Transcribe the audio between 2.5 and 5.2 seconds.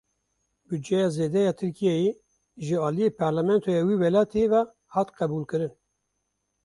ji aliyê parlamentoya wî welatî ve hat